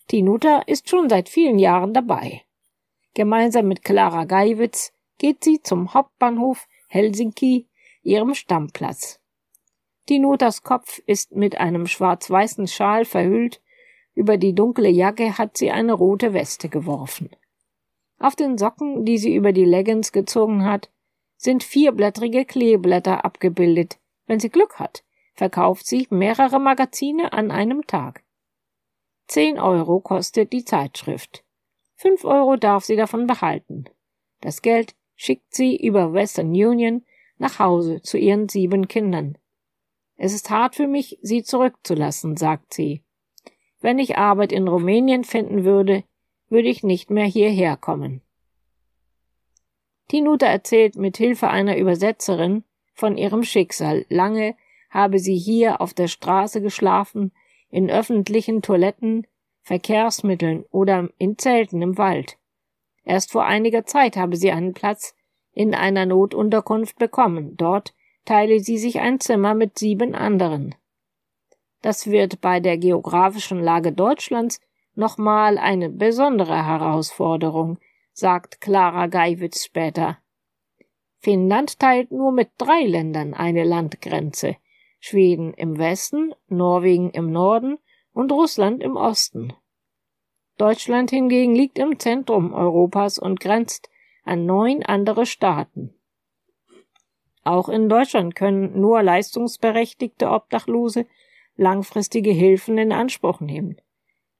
Tinuta 0.07 0.59
ist 0.65 0.89
schon 0.89 1.09
seit 1.09 1.29
vielen 1.29 1.59
Jahren 1.59 1.93
dabei. 1.93 2.43
Gemeinsam 3.13 3.67
mit 3.67 3.83
Clara 3.83 4.25
Geiwitz 4.25 4.91
geht 5.17 5.43
sie 5.43 5.61
zum 5.61 5.93
Hauptbahnhof 5.93 6.67
Helsinki, 6.87 7.67
ihrem 8.01 8.33
Stammplatz. 8.33 9.19
Tinutas 10.05 10.63
Kopf 10.63 10.99
ist 11.05 11.35
mit 11.35 11.59
einem 11.59 11.85
schwarz-weißen 11.85 12.67
Schal 12.67 13.05
verhüllt, 13.05 13.61
über 14.15 14.37
die 14.37 14.53
dunkle 14.53 14.89
Jacke 14.89 15.37
hat 15.37 15.57
sie 15.57 15.71
eine 15.71 15.93
rote 15.93 16.33
Weste 16.33 16.67
geworfen. 16.67 17.29
Auf 18.17 18.35
den 18.35 18.57
Socken, 18.57 19.05
die 19.05 19.17
sie 19.17 19.33
über 19.33 19.53
die 19.53 19.65
Leggings 19.65 20.11
gezogen 20.11 20.65
hat, 20.65 20.89
sind 21.37 21.63
vierblättrige 21.63 22.43
Kleeblätter 22.43 23.23
abgebildet. 23.23 23.97
Wenn 24.25 24.39
sie 24.39 24.49
Glück 24.49 24.79
hat, 24.79 25.03
verkauft 25.39 25.87
sie 25.87 26.05
mehrere 26.09 26.59
Magazine 26.59 27.31
an 27.31 27.49
einem 27.49 27.87
Tag. 27.87 28.25
Zehn 29.25 29.57
Euro 29.57 30.01
kostet 30.01 30.51
die 30.51 30.65
Zeitschrift. 30.65 31.45
Fünf 31.95 32.25
Euro 32.25 32.57
darf 32.57 32.83
sie 32.83 32.97
davon 32.97 33.25
behalten. 33.25 33.85
Das 34.41 34.61
Geld 34.61 34.95
schickt 35.15 35.55
sie 35.55 35.77
über 35.77 36.11
Western 36.11 36.49
Union 36.49 37.05
nach 37.37 37.57
Hause 37.57 38.01
zu 38.01 38.17
ihren 38.17 38.49
sieben 38.49 38.89
Kindern. 38.89 39.37
Es 40.17 40.33
ist 40.33 40.49
hart 40.49 40.75
für 40.75 40.87
mich, 40.87 41.17
sie 41.21 41.41
zurückzulassen, 41.41 42.35
sagt 42.35 42.73
sie. 42.73 43.05
Wenn 43.79 43.97
ich 43.97 44.17
Arbeit 44.17 44.51
in 44.51 44.67
Rumänien 44.67 45.23
finden 45.23 45.63
würde, 45.63 46.03
würde 46.49 46.67
ich 46.67 46.83
nicht 46.83 47.11
mehr 47.11 47.27
hierher 47.27 47.77
kommen. 47.77 48.21
Tinuta 50.09 50.47
erzählt 50.47 50.97
mit 50.97 51.15
Hilfe 51.15 51.47
einer 51.47 51.77
Übersetzerin 51.77 52.65
von 52.93 53.17
ihrem 53.17 53.43
Schicksal. 53.43 54.05
Lange 54.09 54.57
habe 54.89 55.19
sie 55.19 55.37
hier 55.37 55.81
auf 55.81 55.93
der 55.93 56.07
Straße 56.07 56.61
geschlafen, 56.61 57.31
in 57.69 57.89
öffentlichen 57.89 58.61
Toiletten, 58.61 59.27
Verkehrsmitteln 59.61 60.65
oder 60.71 61.09
in 61.17 61.37
Zelten 61.37 61.81
im 61.81 61.97
Wald. 61.97 62.37
Erst 63.03 63.31
vor 63.31 63.45
einiger 63.45 63.85
Zeit 63.85 64.17
habe 64.17 64.35
sie 64.35 64.51
einen 64.51 64.73
Platz 64.73 65.15
in 65.53 65.75
einer 65.75 66.05
Notunterkunft 66.05 66.97
bekommen. 66.97 67.55
Dort 67.57 67.93
teile 68.25 68.59
sie 68.59 68.77
sich 68.77 68.99
ein 68.99 69.19
Zimmer 69.19 69.53
mit 69.53 69.77
sieben 69.77 70.15
anderen. 70.15 70.75
Das 71.81 72.07
wird 72.07 72.41
bei 72.41 72.59
der 72.59 72.77
geografischen 72.77 73.61
Lage 73.61 73.91
Deutschlands 73.91 74.59
nochmal 74.95 75.57
eine 75.57 75.89
besondere 75.89 76.65
Herausforderung, 76.65 77.79
sagt 78.11 78.59
Clara 78.59 79.07
Geiwitz 79.07 79.65
später. 79.65 80.17
Finnland 81.19 81.79
teilt 81.79 82.11
nur 82.11 82.31
mit 82.31 82.49
drei 82.57 82.83
Ländern 82.83 83.33
eine 83.33 83.63
Landgrenze, 83.63 84.55
Schweden 84.99 85.53
im 85.53 85.77
Westen, 85.77 86.33
Norwegen 86.47 87.11
im 87.11 87.31
Norden 87.31 87.77
und 88.13 88.31
Russland 88.31 88.83
im 88.83 88.95
Osten. 88.95 89.53
Deutschland 90.57 91.09
hingegen 91.09 91.55
liegt 91.55 91.79
im 91.79 91.99
Zentrum 91.99 92.53
Europas 92.53 93.17
und 93.17 93.39
grenzt 93.39 93.89
an 94.25 94.45
neun 94.45 94.83
andere 94.83 95.25
Staaten. 95.25 95.93
Auch 97.43 97.69
in 97.69 97.87
Deutschland 97.87 98.35
können 98.35 98.79
nur 98.79 99.01
leistungsberechtigte 99.01 100.29
Obdachlose 100.29 101.05
langfristige 101.55 102.31
Hilfen 102.31 102.77
in 102.77 102.91
Anspruch 102.91 103.39
nehmen. 103.39 103.77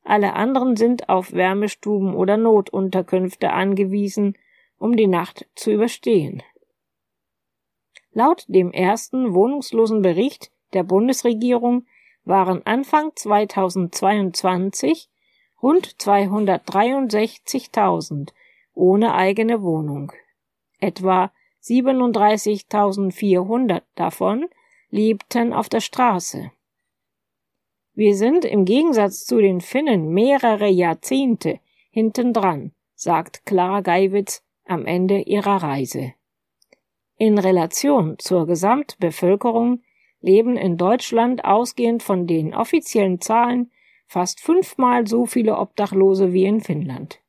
Alle 0.04 0.34
anderen 0.34 0.76
sind 0.76 1.10
auf 1.10 1.34
Wärmestuben 1.34 2.16
oder 2.16 2.38
Notunterkünfte 2.38 3.52
angewiesen, 3.52 4.38
um 4.78 4.96
die 4.96 5.08
Nacht 5.08 5.48
zu 5.56 5.72
überstehen. 5.72 6.44
Laut 8.12 8.46
dem 8.48 8.72
ersten 8.72 9.34
Wohnungslosenbericht 9.34 10.52
der 10.74 10.84
Bundesregierung 10.84 11.88
waren 12.24 12.64
Anfang 12.66 13.12
2022 13.16 15.10
rund 15.62 15.88
263.000 15.88 18.30
ohne 18.74 19.14
eigene 19.14 19.62
Wohnung. 19.62 20.14
Etwa 20.80 21.32
37.400 21.64 23.84
davon 23.96 24.48
lebten 24.90 25.54
auf 25.54 25.70
der 25.70 25.82
Straße. 25.82 26.52
Wir 27.94 28.16
sind 28.16 28.46
im 28.46 28.66
Gegensatz 28.66 29.26
zu 29.26 29.42
den 29.42 29.60
Finnen 29.60 30.14
mehrere 30.14 30.70
Jahrzehnte 30.70 31.60
hintendran, 31.92 32.72
sagt 32.96 33.46
Clara 33.46 33.82
Geiwitz 33.82 34.42
am 34.66 34.86
Ende 34.86 35.20
ihrer 35.20 35.62
Reise. 35.62 36.14
In 37.22 37.38
Relation 37.38 38.18
zur 38.18 38.48
Gesamtbevölkerung 38.48 39.82
leben 40.22 40.56
in 40.56 40.78
Deutschland 40.78 41.44
ausgehend 41.44 42.02
von 42.02 42.28
den 42.28 42.56
offiziellen 42.56 43.20
Zahlen 43.20 43.72
fast 44.08 44.40
fünfmal 44.40 45.06
so 45.06 45.26
viele 45.26 45.58
Obdachlose 45.58 46.32
wie 46.32 46.46
in 46.46 46.62
Finnland. 46.62 47.20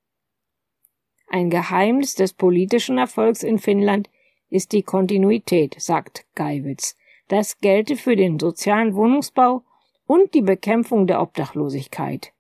Ein 1.27 1.51
Geheimnis 1.51 2.15
des 2.15 2.35
politischen 2.35 2.99
Erfolgs 2.99 3.43
in 3.43 3.59
Finnland 3.59 4.09
ist 4.49 4.71
die 4.71 4.85
Kontinuität, 4.85 5.75
sagt 5.81 6.25
Geiwitz. 6.37 6.97
Das 7.27 7.59
gelte 7.59 7.97
für 7.97 8.15
den 8.15 8.39
sozialen 8.39 8.95
Wohnungsbau 8.95 9.65
und 10.07 10.35
die 10.35 10.43
Bekämpfung 10.43 11.09
der 11.09 11.21
Obdachlosigkeit. 11.21 12.33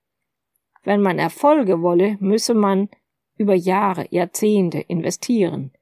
Wenn 0.85 1.03
man 1.03 1.19
Erfolge 1.19 1.83
wolle, 1.83 2.17
müsse 2.21 2.55
man 2.55 2.91
über 3.37 3.55
Jahre, 3.55 4.07
Jahrzehnte 4.11 4.79
investieren 4.79 5.73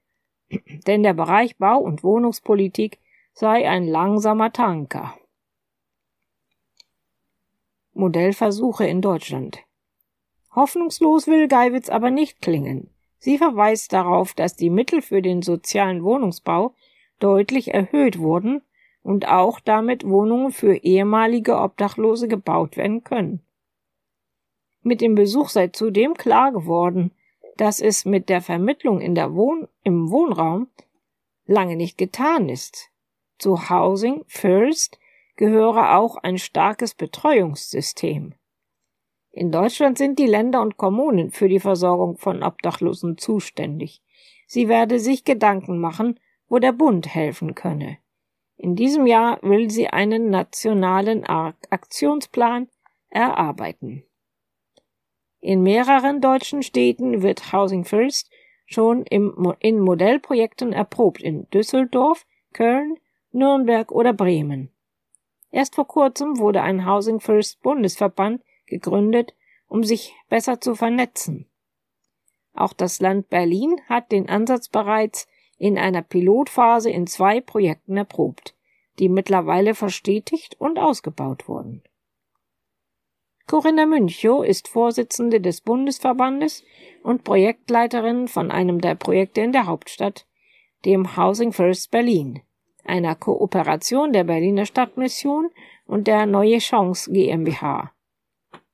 denn 0.87 1.03
der 1.03 1.15
Bereich 1.15 1.57
Bau- 1.57 1.81
und 1.81 2.03
Wohnungspolitik 2.03 2.99
sei 3.33 3.69
ein 3.69 3.87
langsamer 3.87 4.53
Tanker. 4.53 5.15
Modellversuche 7.93 8.87
in 8.87 9.01
Deutschland. 9.01 9.59
Hoffnungslos 10.55 11.27
will 11.27 11.49
Geiwitz 11.49 11.89
aber 11.89 12.11
nicht 12.11 12.41
klingen. 12.41 12.91
Sie 13.19 13.39
verweist 13.39 13.93
darauf, 13.93 14.35
dass 14.35 14.55
die 14.55 14.71
Mittel 14.71 15.03
für 15.03 15.23
den 15.23 15.43
sozialen 15.43 16.05
Wohnungsbau 16.05 16.75
deutlich 17.19 17.75
erhöht 17.75 18.19
wurden 18.19 18.63
und 19.03 19.29
auch 19.29 19.61
damit 19.61 20.09
Wohnungen 20.09 20.53
für 20.53 20.77
ehemalige 20.77 21.59
Obdachlose 21.59 22.29
gebaut 22.29 22.77
werden 22.77 23.03
können. 23.03 23.43
Mit 24.83 25.01
dem 25.01 25.15
Besuch 25.15 25.49
sei 25.49 25.69
zudem 25.69 26.15
klar 26.15 26.53
geworden, 26.53 27.11
dass 27.59 27.81
es 27.81 28.05
mit 28.05 28.29
der 28.29 28.41
Vermittlung 28.41 29.01
in 29.01 29.15
der 29.15 29.35
Wohn 29.35 29.69
im 29.83 30.11
Wohnraum 30.11 30.69
lange 31.45 31.77
nicht 31.77 31.99
getan 31.99 32.49
ist. 32.49 32.91
Zu 33.39 33.69
Housing 33.69 34.25
First 34.27 34.99
gehöre 35.37 35.97
auch 35.97 36.17
ein 36.17 36.39
starkes 36.39 36.95
Betreuungssystem. 36.95 38.35
In 39.31 39.53
Deutschland 39.53 39.99
sind 39.99 40.19
die 40.19 40.27
Länder 40.27 40.63
und 40.63 40.77
Kommunen 40.77 41.31
für 41.31 41.49
die 41.49 41.61
Versorgung 41.61 42.17
von 42.17 42.43
Obdachlosen 42.43 43.19
zuständig. 43.19 44.03
Sie 44.47 44.69
werde 44.69 44.99
sich 44.99 45.25
Gedanken 45.25 45.79
machen, 45.79 46.19
wo 46.49 46.59
der 46.59 46.73
Bund 46.73 47.13
helfen 47.13 47.55
könne. 47.55 47.99
In 48.57 48.75
diesem 48.75 49.07
Jahr 49.07 49.39
will 49.43 49.71
sie 49.71 49.89
einen 49.89 50.31
nationalen 50.31 51.25
Aktionsplan 51.25 52.69
erarbeiten. 53.11 54.05
In 55.41 55.63
mehreren 55.63 56.21
deutschen 56.21 56.63
Städten 56.63 57.23
wird 57.23 57.53
Housing 57.53 57.85
First 57.85 58.31
schon 58.67 59.05
im, 59.05 59.55
in 59.61 59.81
Modellprojekten 59.81 60.73
erprobt 60.73 61.23
in 61.23 61.49
Düsseldorf, 61.51 62.27
Köln, 62.53 62.99
Nürnberg 63.33 63.93
oder 63.93 64.13
Bremen. 64.13 64.71
Erst 65.51 65.77
vor 65.77 65.87
kurzem 65.87 66.39
wurde 66.39 66.63
ein 66.63 66.87
Housing 66.87 67.21
First 67.21 67.63
Bundesverband 67.63 68.43
gegründet, 68.67 69.35
um 69.69 69.85
sich 69.85 70.15
besser 70.29 70.61
zu 70.61 70.75
vernetzen. 70.75 71.47
Auch 72.53 72.73
das 72.73 73.01
Land 73.01 73.31
Berlin 73.31 73.81
hat 73.89 74.11
den 74.11 74.29
Ansatz 74.29 74.69
bereits 74.69 75.29
in 75.59 75.79
einer 75.79 76.03
Pilotphase 76.03 76.91
in 76.91 77.07
zwei 77.07 77.41
Projekten 77.41 77.97
erprobt, 77.97 78.55
die 78.99 79.09
mittlerweile 79.09 79.75
verstetigt 79.75 80.57
und 80.59 80.79
ausgebaut 80.79 81.49
wurden. 81.49 81.83
Corinna 83.49 83.87
Münchow 83.87 84.45
ist 84.45 84.69
Vorsitzende 84.69 85.41
des 85.41 85.63
Bundesverbandes 85.63 86.65
und 87.03 87.25
Projektleiterin 87.25 88.29
von 88.29 88.51
einem 88.51 88.79
der 88.83 88.95
Projekte 88.95 89.41
in 89.41 89.53
der 89.53 89.65
Hauptstadt, 89.65 90.27
dem 90.85 91.17
Housing 91.17 91.55
First 91.55 91.91
Berlin, 91.91 92.43
einer 92.85 93.15
Kooperation 93.15 94.13
der 94.13 94.25
Berliner 94.25 94.67
Stadtmission 94.67 95.49
und 95.87 96.07
der 96.09 96.27
Neue 96.27 96.59
Chance 96.59 97.11
GmbH. 97.11 97.95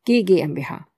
GGmbH. 0.07 0.89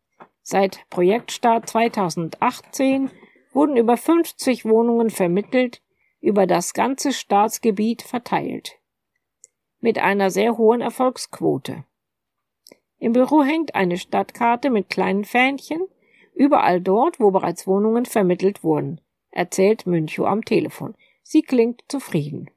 Seit 0.41 0.89
Projektstart 0.89 1.69
2018 1.69 3.11
wurden 3.53 3.77
über 3.77 3.99
50 3.99 4.65
Wohnungen 4.65 5.11
vermittelt, 5.11 5.83
über 6.23 6.47
das 6.47 6.73
ganze 6.73 7.13
Staatsgebiet 7.13 8.01
verteilt. 8.01 8.79
Mit 9.81 9.99
einer 9.99 10.31
sehr 10.31 10.57
hohen 10.57 10.81
Erfolgsquote. 10.81 11.85
Im 12.99 13.13
Büro 13.13 13.43
hängt 13.43 13.75
eine 13.75 13.99
Stadtkarte 13.99 14.71
mit 14.71 14.89
kleinen 14.89 15.25
Fähnchen, 15.25 15.83
überall 16.35 16.81
dort, 16.81 17.21
wo 17.21 17.31
bereits 17.31 17.67
Wohnungen 17.67 18.07
vermittelt 18.07 18.65
wurden, 18.65 19.01
erzählt 19.31 19.87
Münchow 19.87 20.27
am 20.27 20.45
Telefon. 20.45 20.95
Sie 21.23 21.43
klingt 21.43 21.83
zufrieden. 21.89 22.51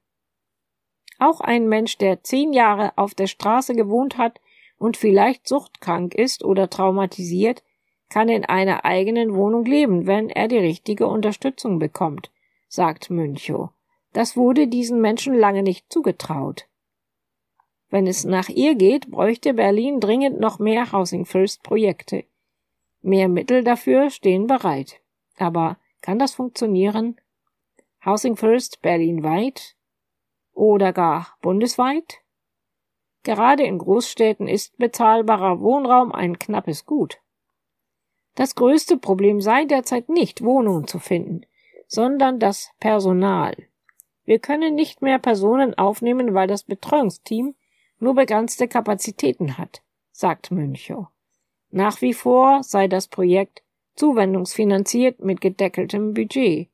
Auch 1.18 1.42
ein 1.42 1.68
Mensch, 1.68 1.98
der 1.98 2.24
zehn 2.24 2.54
Jahre 2.54 2.94
auf 2.98 3.14
der 3.14 3.28
Straße 3.28 3.76
gewohnt 3.76 4.18
hat 4.18 4.40
und 4.78 4.96
vielleicht 4.96 5.48
suchtkrank 5.48 6.16
ist 6.16 6.46
oder 6.46 6.70
traumatisiert, 6.70 7.64
kann 8.08 8.30
in 8.30 8.46
einer 8.46 8.86
eigenen 8.86 9.36
Wohnung 9.36 9.66
leben, 9.66 10.08
wenn 10.08 10.30
er 10.30 10.48
die 10.48 10.58
richtige 10.58 11.08
Unterstützung 11.08 11.78
bekommt, 11.78 12.32
sagt 12.70 13.10
Münchow. 13.10 13.70
Das 14.14 14.38
wurde 14.38 14.68
diesen 14.68 15.02
Menschen 15.02 15.34
lange 15.34 15.62
nicht 15.62 15.92
zugetraut. 15.92 16.69
Wenn 17.90 18.06
es 18.06 18.24
nach 18.24 18.50
ihr 18.50 18.76
geht, 18.76 19.10
bräuchte 19.10 19.54
Berlin 19.54 20.00
dringend 20.00 20.40
noch 20.40 20.60
mehr 20.60 20.92
Housing 20.92 21.26
First 21.26 21.64
Projekte. 21.64 22.26
Mehr 23.02 23.28
Mittel 23.30 23.64
dafür 23.64 24.10
stehen 24.10 24.48
bereit. 24.48 25.00
Aber 25.38 25.78
kann 26.02 26.20
das 26.20 26.36
funktionieren? 26.36 27.20
Housing 28.06 28.36
First 28.36 28.82
Berlin 28.82 29.24
weit? 29.24 29.76
Oder 30.54 30.94
gar 30.94 31.36
bundesweit? 31.42 32.20
Gerade 33.24 33.64
in 33.64 33.78
Großstädten 33.78 34.48
ist 34.48 34.78
bezahlbarer 34.78 35.60
Wohnraum 35.60 36.12
ein 36.12 36.38
knappes 36.40 36.86
Gut. 36.86 37.20
Das 38.36 38.56
größte 38.56 38.98
Problem 38.98 39.42
sei 39.42 39.66
derzeit 39.66 40.08
nicht 40.10 40.44
Wohnungen 40.44 40.88
zu 40.88 41.00
finden, 41.00 41.42
sondern 41.88 42.40
das 42.40 42.72
Personal. 42.80 43.56
Wir 44.24 44.40
können 44.40 44.76
nicht 44.76 45.02
mehr 45.02 45.20
Personen 45.20 45.78
aufnehmen, 45.78 46.34
weil 46.34 46.48
das 46.48 46.64
Betreuungsteam 46.64 47.56
nur 48.00 48.16
begrenzte 48.16 48.68
Kapazitäten 48.68 49.58
hat, 49.58 49.82
sagt 50.12 50.52
Münchow. 50.52 51.08
Nach 51.72 52.02
wie 52.02 52.14
vor 52.14 52.64
sei 52.64 52.88
das 52.88 53.08
Projekt 53.08 53.62
zuwendungsfinanziert 53.96 55.20
mit 55.20 55.42
gedeckeltem 55.42 56.14
Budget. 56.14 56.70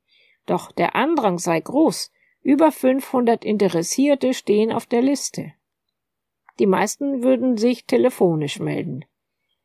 Doch 0.46 0.70
der 0.72 0.94
Andrang 0.94 1.38
sei 1.38 1.60
groß. 1.60 2.12
Über 2.42 2.70
500 2.70 3.44
Interessierte 3.44 4.32
stehen 4.32 4.72
auf 4.72 4.86
der 4.86 5.02
Liste. 5.02 5.52
Die 6.58 6.66
meisten 6.66 7.22
würden 7.22 7.56
sich 7.56 7.84
telefonisch 7.84 8.60
melden. 8.60 9.04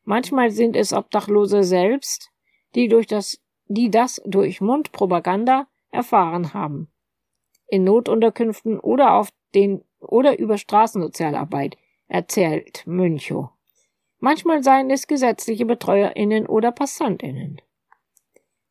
Manchmal 0.04 0.50
sind 0.50 0.76
es 0.76 0.92
Obdachlose 0.92 1.62
selbst, 1.62 2.32
die 2.74 2.88
durch 2.88 3.06
das, 3.06 3.40
die 3.66 3.90
das 3.90 4.20
durch 4.26 4.60
Mundpropaganda 4.60 5.68
erfahren 5.90 6.52
haben. 6.52 6.90
In 7.68 7.84
Notunterkünften 7.84 8.80
oder 8.80 9.14
auf 9.14 9.30
den 9.54 9.84
oder 10.02 10.38
über 10.38 10.58
Straßensozialarbeit, 10.58 11.76
erzählt 12.08 12.86
Münchow. 12.86 13.48
Manchmal 14.18 14.62
seien 14.62 14.90
es 14.90 15.06
gesetzliche 15.06 15.66
BetreuerInnen 15.66 16.46
oder 16.46 16.70
PassantInnen. 16.70 17.60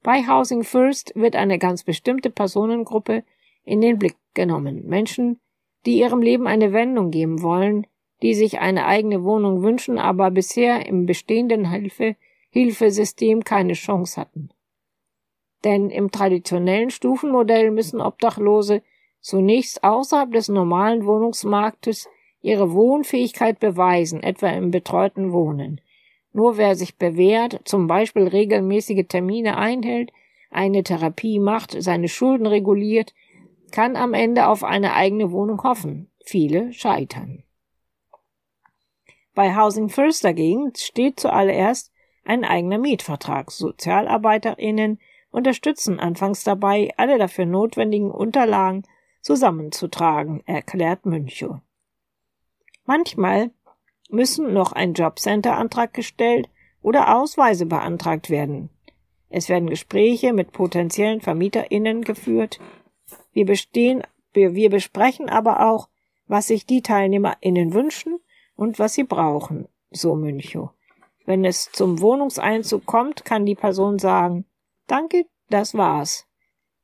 Bei 0.04 0.24
Housing 0.28 0.64
First 0.64 1.14
wird 1.16 1.36
eine 1.36 1.60
ganz 1.60 1.84
bestimmte 1.84 2.30
Personengruppe 2.30 3.24
in 3.64 3.82
den 3.82 4.00
Blick 4.00 4.16
genommen. 4.34 4.88
Menschen, 4.88 5.40
die 5.86 6.00
ihrem 6.00 6.22
Leben 6.22 6.48
eine 6.48 6.74
Wendung 6.74 7.12
geben 7.12 7.42
wollen, 7.42 7.86
die 8.22 8.34
sich 8.34 8.60
eine 8.60 8.86
eigene 8.86 9.24
Wohnung 9.24 9.62
wünschen, 9.62 9.98
aber 9.98 10.32
bisher 10.32 10.86
im 10.86 11.06
bestehenden 11.06 11.70
Hilfe 11.70 12.16
Hilfesystem 12.50 13.44
keine 13.44 13.74
Chance 13.74 14.20
hatten. 14.20 14.50
Denn 15.64 15.90
im 15.90 16.12
traditionellen 16.12 16.90
Stufenmodell 16.90 17.72
müssen 17.72 18.02
Obdachlose 18.02 18.84
zunächst 19.22 19.84
außerhalb 19.84 20.32
des 20.32 20.50
normalen 20.50 21.06
Wohnungsmarktes 21.06 22.10
ihre 22.42 22.74
Wohnfähigkeit 22.74 23.60
beweisen, 23.60 24.24
etwa 24.24 24.50
im 24.50 24.72
betreuten 24.72 25.32
Wohnen. 25.32 25.80
Nur 26.34 26.58
wer 26.58 26.76
sich 26.76 26.98
bewährt, 26.98 27.62
zum 27.66 27.88
Beispiel 27.88 28.28
regelmäßige 28.28 29.06
Termine 29.08 29.58
einhält, 29.58 30.12
eine 30.50 30.84
Therapie 30.84 31.40
macht, 31.40 31.76
seine 31.82 32.08
Schulden 32.08 32.48
reguliert, 32.48 33.14
kann 33.72 33.96
am 33.96 34.14
Ende 34.14 34.48
auf 34.48 34.64
eine 34.64 34.94
eigene 34.94 35.32
Wohnung 35.32 35.64
hoffen. 35.64 36.10
Viele 36.26 36.74
scheitern. 36.74 37.44
Bei 39.34 39.56
Housing 39.56 39.90
First 39.90 40.26
dagegen 40.26 40.74
steht 40.76 41.20
zuallererst 41.20 41.92
ein 42.26 42.44
eigener 42.44 42.78
Mietvertrag. 42.78 43.52
SozialarbeiterInnen 43.52 45.00
unterstützen 45.32 46.00
anfangs 46.00 46.44
dabei, 46.44 46.92
alle 46.98 47.18
dafür 47.18 47.46
notwendigen 47.46 48.12
Unterlagen 48.12 48.84
zusammenzutragen, 49.22 50.42
erklärt 50.46 51.06
Münchow. 51.06 51.60
Manchmal 52.86 53.52
müssen 54.10 54.54
noch 54.54 54.74
ein 54.74 54.94
Jobcenter-Antrag 54.94 55.94
gestellt 55.94 56.50
oder 56.82 57.16
Ausweise 57.16 57.66
beantragt 57.66 58.30
werden. 58.30 58.70
Es 59.30 59.48
werden 59.48 59.70
Gespräche 59.70 60.34
mit 60.34 60.52
potenziellen 60.52 61.22
VermieterInnen 61.22 62.04
geführt. 62.04 62.60
Wir 63.32 63.46
bestehen, 63.46 64.04
wir, 64.34 64.70
besprechen 64.70 65.30
aber 65.30 65.72
auch, 65.72 65.88
was 66.28 66.48
sich 66.48 66.66
die 66.66 66.82
TeilnehmerInnen 66.82 67.74
wünschen 67.74 68.20
und 68.56 68.80
was 68.80 68.94
sie 68.94 69.04
brauchen, 69.04 69.68
so 69.90 70.16
Münchow. 70.16 70.72
Wenn 71.26 71.46
es 71.46 71.72
zum 71.72 72.02
Wohnungseinzug 72.02 72.86
kommt, 72.86 73.24
kann 73.24 73.46
die 73.46 73.56
Person 73.56 74.00
sagen, 74.00 74.46
danke, 74.88 75.26
das 75.50 75.76
war's. 75.76 76.28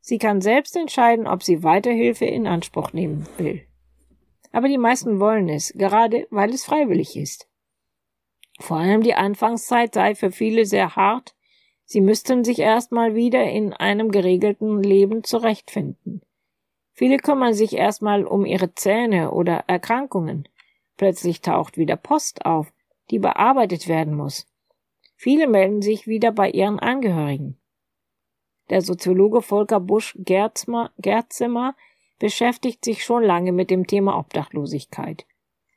Sie 0.08 0.20
kann 0.20 0.40
selbst 0.40 0.78
entscheiden, 0.78 1.28
ob 1.28 1.44
sie 1.44 1.64
Weiterhilfe 1.64 2.24
in 2.24 2.48
Anspruch 2.48 2.94
nehmen 2.94 3.28
will. 3.38 3.64
Aber 4.54 4.70
die 4.70 4.78
meisten 4.78 5.20
wollen 5.20 5.50
es, 5.50 5.74
gerade 5.74 6.28
weil 6.30 6.52
es 6.52 6.64
freiwillig 6.64 7.18
ist. 7.18 7.50
Vor 8.58 8.78
allem 8.78 9.02
die 9.02 9.16
Anfangszeit 9.16 9.94
sei 9.94 10.16
für 10.16 10.32
viele 10.32 10.66
sehr 10.66 10.96
hart. 10.96 11.36
Sie 11.84 12.00
müssten 12.00 12.46
sich 12.46 12.60
erstmal 12.60 13.16
wieder 13.16 13.44
in 13.52 13.74
einem 13.74 14.10
geregelten 14.10 14.82
Leben 14.82 15.26
zurechtfinden. 15.26 16.22
Viele 16.94 17.18
kümmern 17.18 17.54
sich 17.54 17.76
erstmal 17.76 18.24
um 18.24 18.46
ihre 18.46 18.74
Zähne 18.76 19.32
oder 19.32 19.66
Erkrankungen. 19.68 20.48
Plötzlich 20.96 21.42
taucht 21.42 21.78
wieder 21.78 21.98
Post 21.98 22.46
auf, 22.46 22.72
die 23.12 23.20
bearbeitet 23.20 23.90
werden 23.90 24.16
muss. 24.16 24.48
Viele 25.18 25.48
melden 25.48 25.82
sich 25.82 26.08
wieder 26.08 26.32
bei 26.32 26.50
ihren 26.50 26.80
Angehörigen. 26.80 27.58
Der 28.70 28.82
Soziologe 28.82 29.42
Volker 29.42 29.80
Busch 29.80 30.18
Gerzimmer 30.18 31.76
beschäftigt 32.20 32.84
sich 32.84 33.04
schon 33.04 33.24
lange 33.24 33.52
mit 33.52 33.70
dem 33.70 33.88
Thema 33.88 34.18
Obdachlosigkeit. 34.18 35.26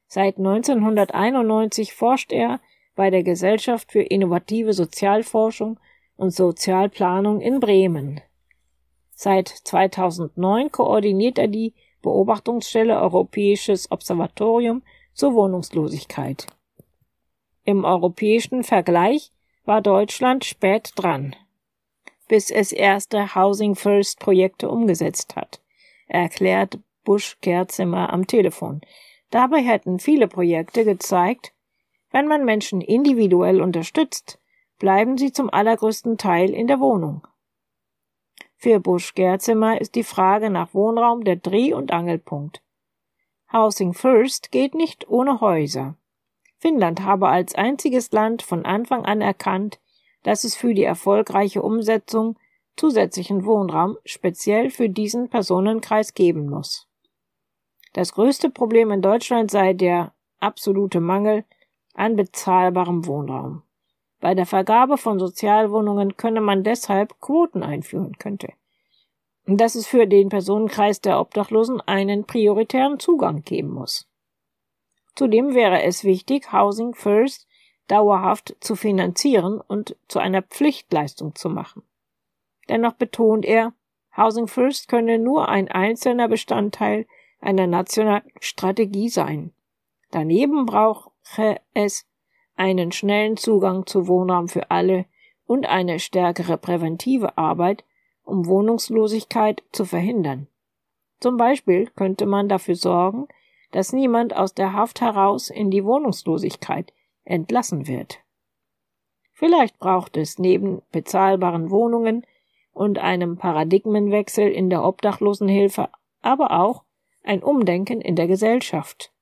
Seit 0.07 0.39
1991 0.39 1.95
forscht 1.95 2.33
er 2.33 2.61
bei 2.97 3.11
der 3.11 3.23
Gesellschaft 3.23 3.93
für 3.93 4.03
innovative 4.03 4.73
Sozialforschung 4.73 5.79
und 6.17 6.31
Sozialplanung 6.35 7.41
in 7.41 7.61
Bremen. 7.61 8.21
Seit 9.13 9.49
2009 9.49 10.73
koordiniert 10.73 11.39
er 11.39 11.49
die 11.49 11.75
Beobachtungsstelle 12.03 12.99
Europäisches 13.01 13.91
Observatorium 13.91 14.83
zur 15.13 15.35
Wohnungslosigkeit. 15.35 16.47
Im 17.65 17.85
europäischen 17.85 18.65
Vergleich 18.65 19.33
war 19.65 19.83
Deutschland 19.83 20.45
spät 20.45 20.93
dran, 20.97 21.37
bis 22.31 22.53
es 22.53 22.71
erste 22.71 23.35
Housing 23.35 23.75
First 23.75 24.21
Projekte 24.21 24.69
umgesetzt 24.69 25.35
hat, 25.35 25.61
erklärt 26.07 26.79
Busch 27.03 27.37
Kerzimmer 27.43 28.13
am 28.13 28.29
Telefon. 28.29 28.83
Dabei 29.31 29.61
hätten 29.63 29.99
viele 29.99 30.29
Projekte 30.29 30.85
gezeigt, 30.85 31.53
wenn 32.13 32.29
man 32.29 32.45
Menschen 32.45 32.83
individuell 32.83 33.61
unterstützt, 33.61 34.39
bleiben 34.79 35.19
sie 35.19 35.33
zum 35.33 35.51
allergrößten 35.51 36.19
Teil 36.19 36.51
in 36.51 36.69
der 36.69 36.79
Wohnung. 36.79 37.27
Für 38.55 38.79
Busch 38.79 39.15
Gerzimmer 39.15 39.81
ist 39.81 39.97
die 39.97 40.05
Frage 40.05 40.51
nach 40.51 40.73
Wohnraum 40.73 41.25
der 41.25 41.35
Dreh- 41.35 41.75
und 41.75 41.91
Angelpunkt. 41.91 42.63
Housing 43.53 43.93
First 43.93 44.53
geht 44.53 44.77
nicht 44.77 45.09
ohne 45.09 45.41
Häuser. 45.41 45.97
Finnland 46.59 47.03
habe 47.03 47.27
als 47.27 47.57
einziges 47.57 48.13
Land 48.13 48.43
von 48.43 48.65
Anfang 48.65 49.05
an 49.05 49.21
erkannt, 49.21 49.81
dass 50.23 50.45
es 50.45 50.55
für 50.55 50.75
die 50.75 50.85
erfolgreiche 50.85 51.63
Umsetzung 51.63 52.39
zusätzlichen 52.77 53.45
Wohnraum 53.45 53.97
speziell 54.05 54.71
für 54.71 54.89
diesen 54.89 55.29
Personenkreis 55.29 56.15
geben 56.15 56.49
muss. 56.49 56.89
Das 57.93 58.13
größte 58.13 58.51
Problem 58.51 58.91
in 58.91 59.03
Deutschland 59.03 59.51
sei 59.51 59.73
der 59.73 60.15
absolute 60.39 61.01
Mangel 61.01 61.45
an 61.95 62.17
bezahlbarem 62.17 63.07
Wohnraum. 63.07 63.63
Bei 64.21 64.35
der 64.35 64.47
Vergabe 64.47 64.99
von 64.99 65.19
Sozialwohnungen 65.19 66.17
könne 66.17 66.41
man 66.41 66.63
deshalb 66.63 67.21
Quoten 67.21 67.63
einführen 67.63 68.17
könnte. 68.19 68.53
Dass 69.47 69.75
es 69.75 69.87
für 69.87 70.07
den 70.07 70.29
Personenkreis 70.29 71.01
der 71.01 71.19
Obdachlosen 71.19 71.81
einen 71.81 72.25
prioritären 72.25 73.01
Zugang 73.01 73.43
geben 73.43 73.71
muss. 73.71 74.09
Zudem 75.17 75.55
wäre 75.55 75.83
es 75.83 76.05
wichtig, 76.05 76.53
Housing 76.53 76.95
First 76.95 77.49
dauerhaft 77.91 78.57
zu 78.61 78.77
finanzieren 78.77 79.61
und 79.61 79.97
zu 80.09 80.19
einer 80.19 80.43
Pflichtleistung 80.43 81.35
zu 81.35 81.49
machen. 81.49 81.83
Dennoch 82.69 82.93
betont 82.93 83.45
er, 83.45 83.73
Housing 84.17 84.49
First 84.49 84.89
könne 84.89 85.19
nur 85.19 85.49
ein 85.49 85.69
einzelner 85.69 86.29
Bestandteil 86.29 87.07
einer 87.41 87.67
nationalen 87.67 88.31
Strategie 88.41 89.09
sein. 89.09 89.53
Daneben 90.11 90.67
brauche 90.67 91.11
es 91.75 92.07
einen 92.57 92.93
schnellen 92.93 93.37
Zugang 93.37 93.87
zu 93.87 94.09
Wohnraum 94.09 94.49
für 94.49 94.71
alle 94.71 95.07
und 95.47 95.67
eine 95.67 95.99
stärkere 95.99 96.59
präventive 96.59 97.39
Arbeit, 97.39 97.85
um 98.25 98.47
Wohnungslosigkeit 98.47 99.63
zu 99.73 99.85
verhindern. 99.85 100.47
Zum 101.21 101.37
Beispiel 101.37 101.87
könnte 101.97 102.27
man 102.27 102.49
dafür 102.49 102.77
sorgen, 102.77 103.29
dass 103.73 103.93
niemand 103.93 104.35
aus 104.35 104.55
der 104.55 104.73
Haft 104.73 105.01
heraus 105.01 105.51
in 105.51 105.71
die 105.71 105.85
Wohnungslosigkeit 105.85 106.93
entlassen 107.25 107.87
wird. 107.87 108.21
Vielleicht 109.33 109.79
braucht 109.79 110.17
es 110.17 110.39
neben 110.39 110.83
bezahlbaren 110.93 111.71
Wohnungen 111.71 112.27
und 112.73 112.99
einem 112.99 113.37
Paradigmenwechsel 113.37 114.49
in 114.49 114.71
der 114.71 114.85
Obdachlosenhilfe 114.85 115.89
aber 116.23 116.53
auch 116.61 116.85
ein 117.23 117.43
Umdenken 117.43 118.01
in 118.01 118.17
der 118.17 118.27
Gesellschaft. 118.27 119.13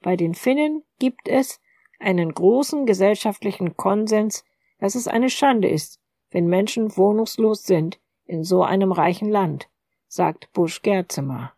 Bei 0.00 0.16
den 0.16 0.34
Finnen 0.34 0.84
gibt 0.98 1.28
es 1.28 1.60
einen 1.98 2.32
großen 2.32 2.86
gesellschaftlichen 2.86 3.76
Konsens, 3.76 4.44
dass 4.78 4.94
es 4.94 5.06
eine 5.08 5.30
Schande 5.30 5.68
ist, 5.68 6.00
wenn 6.30 6.46
Menschen 6.46 6.96
wohnungslos 6.96 7.64
sind 7.64 8.00
in 8.24 8.44
so 8.44 8.62
einem 8.62 8.92
reichen 8.92 9.28
Land, 9.28 9.68
sagt 10.08 10.52
Busch 10.52 10.82
Gerzemer. 10.82 11.52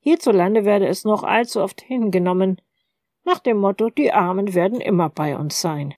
Hierzulande 0.00 0.64
werde 0.64 0.86
es 0.86 1.04
noch 1.04 1.22
allzu 1.22 1.60
oft 1.60 1.80
hingenommen, 1.80 2.60
nach 3.26 3.40
dem 3.40 3.58
Motto, 3.58 3.90
die 3.90 4.12
Armen 4.12 4.54
werden 4.54 4.80
immer 4.80 5.10
bei 5.10 5.36
uns 5.36 5.60
sein. 5.60 5.94